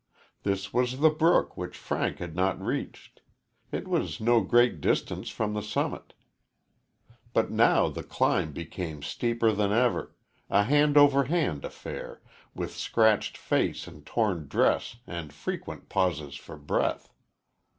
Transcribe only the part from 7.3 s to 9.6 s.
But now the climb became steeper